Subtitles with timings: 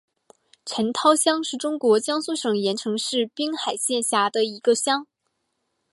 [0.65, 5.05] 陈涛乡是中国江苏省盐城市滨海县下辖的一个乡。